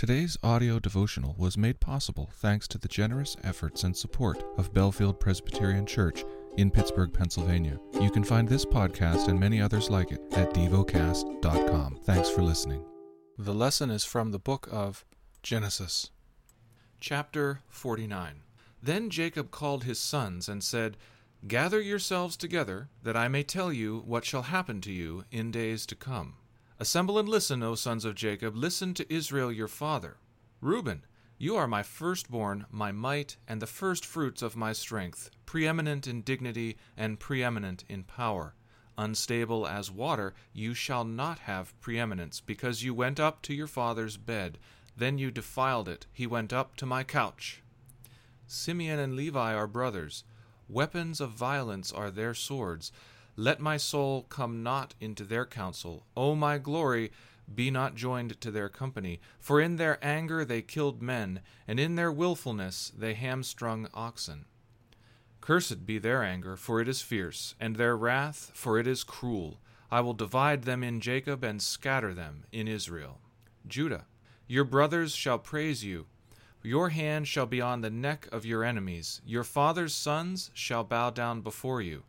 [0.00, 5.20] Today's audio devotional was made possible thanks to the generous efforts and support of Bellefield
[5.20, 6.24] Presbyterian Church
[6.56, 7.78] in Pittsburgh, Pennsylvania.
[8.00, 11.98] You can find this podcast and many others like it at devocast.com.
[12.04, 12.82] Thanks for listening.
[13.36, 15.04] The lesson is from the book of
[15.42, 16.08] Genesis,
[16.98, 18.40] chapter 49.
[18.82, 20.96] Then Jacob called his sons and said,
[21.46, 25.84] Gather yourselves together, that I may tell you what shall happen to you in days
[25.84, 26.36] to come.
[26.82, 30.16] Assemble and listen, O sons of Jacob, listen to Israel your father.
[30.62, 31.04] Reuben,
[31.36, 36.78] you are my firstborn, my might, and the firstfruits of my strength, preeminent in dignity
[36.96, 38.54] and preeminent in power.
[38.96, 44.16] Unstable as water, you shall not have preeminence, because you went up to your father's
[44.16, 44.56] bed.
[44.96, 46.06] Then you defiled it.
[46.14, 47.62] He went up to my couch.
[48.46, 50.24] Simeon and Levi are brothers.
[50.66, 52.90] Weapons of violence are their swords.
[53.36, 56.06] Let my soul come not into their counsel.
[56.16, 57.10] O my glory,
[57.52, 59.20] be not joined to their company.
[59.38, 64.44] For in their anger they killed men, and in their wilfulness they hamstrung oxen.
[65.40, 69.58] Cursed be their anger, for it is fierce, and their wrath, for it is cruel.
[69.90, 73.20] I will divide them in Jacob and scatter them in Israel.
[73.66, 74.06] Judah,
[74.46, 76.06] your brothers shall praise you.
[76.62, 79.22] Your hand shall be on the neck of your enemies.
[79.24, 82.02] Your father's sons shall bow down before you.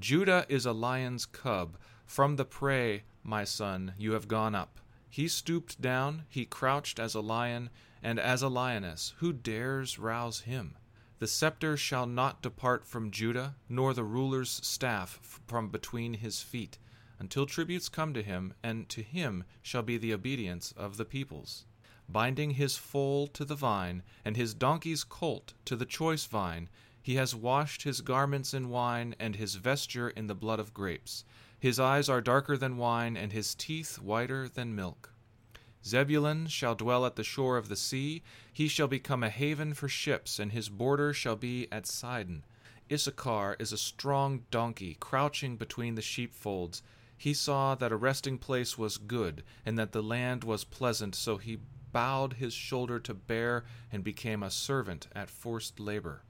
[0.00, 1.76] Judah is a lion's cub.
[2.06, 4.78] From the prey, my son, you have gone up.
[5.10, 7.70] He stooped down, he crouched as a lion,
[8.02, 9.14] and as a lioness.
[9.18, 10.76] Who dares rouse him?
[11.18, 16.78] The scepter shall not depart from Judah, nor the ruler's staff from between his feet,
[17.18, 21.64] until tributes come to him, and to him shall be the obedience of the peoples.
[22.08, 26.68] Binding his foal to the vine, and his donkey's colt to the choice vine,
[27.08, 31.24] he has washed his garments in wine, and his vesture in the blood of grapes.
[31.58, 35.14] His eyes are darker than wine, and his teeth whiter than milk.
[35.82, 38.22] Zebulun shall dwell at the shore of the sea.
[38.52, 42.44] He shall become a haven for ships, and his border shall be at Sidon.
[42.92, 46.82] Issachar is a strong donkey, crouching between the sheepfolds.
[47.16, 51.38] He saw that a resting place was good, and that the land was pleasant, so
[51.38, 51.58] he
[51.90, 56.20] bowed his shoulder to bear, and became a servant at forced labor.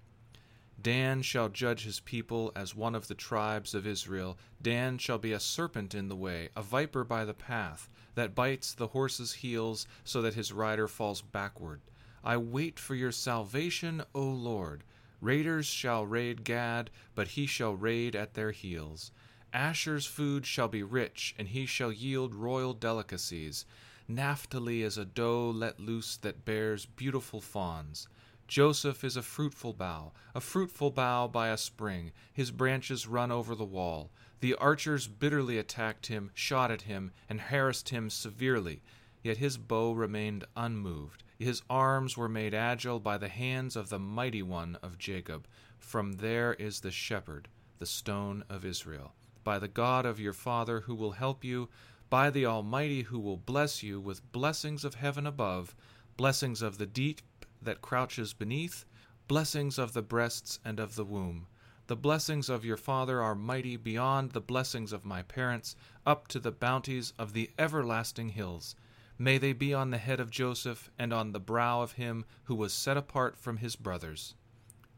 [0.81, 4.39] Dan shall judge his people as one of the tribes of Israel.
[4.63, 8.75] Dan shall be a serpent in the way, a viper by the path, that bites
[8.75, 11.81] the horse's heels so that his rider falls backward.
[12.23, 14.85] I wait for your salvation, O Lord.
[15.21, 19.11] Raiders shall raid Gad, but he shall raid at their heels.
[19.53, 23.65] Asher's food shall be rich, and he shall yield royal delicacies.
[24.07, 28.07] Naphtali is a doe let loose that bears beautiful fawns.
[28.49, 32.13] Joseph is a fruitful bough, a fruitful bough by a spring.
[32.33, 34.11] His branches run over the wall.
[34.41, 38.81] The archers bitterly attacked him, shot at him, and harassed him severely.
[39.23, 41.25] Yet his bow remained unmoved.
[41.39, 45.47] His arms were made agile by the hands of the mighty one of Jacob.
[45.79, 47.49] From there is the shepherd,
[47.79, 49.13] the stone of Israel.
[49.45, 51.69] By the God of your father who will help you,
[52.09, 55.77] by the Almighty who will bless you with blessings of heaven above,
[56.17, 57.21] blessings of the deep
[57.63, 58.85] that crouches beneath,
[59.27, 61.47] blessings of the breasts and of the womb.
[61.87, 65.75] The blessings of your father are mighty beyond the blessings of my parents,
[66.07, 68.77] up to the bounties of the everlasting hills.
[69.19, 72.55] May they be on the head of Joseph, and on the brow of him who
[72.55, 74.35] was set apart from his brothers.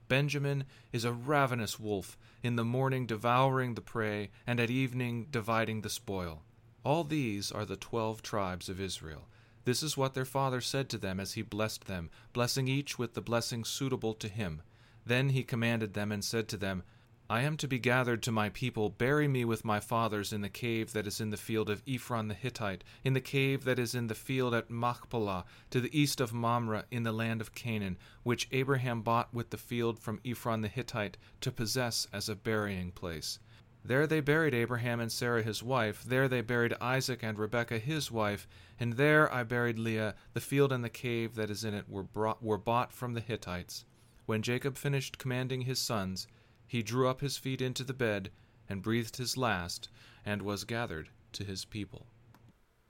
[0.08, 5.82] Benjamin is a ravenous wolf, in the morning devouring the prey, and at evening dividing
[5.82, 6.42] the spoil.
[6.84, 9.28] All these are the twelve tribes of Israel.
[9.70, 13.14] This is what their father said to them as he blessed them, blessing each with
[13.14, 14.62] the blessing suitable to him.
[15.06, 16.82] Then he commanded them and said to them,
[17.28, 18.90] I am to be gathered to my people.
[18.90, 22.26] Bury me with my fathers in the cave that is in the field of Ephron
[22.26, 26.20] the Hittite, in the cave that is in the field at Machpelah, to the east
[26.20, 30.62] of Mamre, in the land of Canaan, which Abraham bought with the field from Ephron
[30.62, 33.38] the Hittite to possess as a burying place.
[33.84, 36.04] There they buried Abraham and Sarah his wife.
[36.04, 38.46] There they buried Isaac and Rebekah his wife.
[38.78, 40.14] And there I buried Leah.
[40.34, 43.20] The field and the cave that is in it were, brought, were bought from the
[43.20, 43.84] Hittites.
[44.26, 46.26] When Jacob finished commanding his sons,
[46.66, 48.30] he drew up his feet into the bed,
[48.68, 49.88] and breathed his last,
[50.24, 52.06] and was gathered to his people.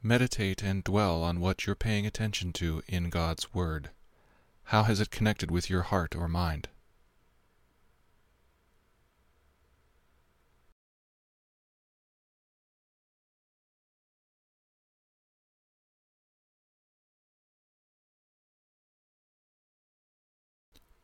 [0.03, 3.91] Meditate and dwell on what you're paying attention to in God's Word.
[4.65, 6.69] How has it connected with your heart or mind?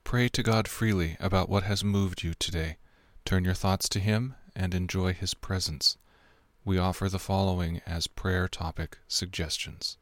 [0.06, 2.76] Pray to God freely about what has moved you today.
[3.24, 5.98] Turn your thoughts to Him and enjoy His presence.
[6.64, 9.98] We offer the following as prayer topic suggestions.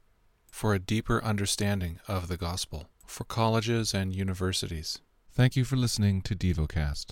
[0.51, 5.01] for a deeper understanding of the gospel for colleges and universities.
[5.33, 7.07] Thank you for listening to DevoCast.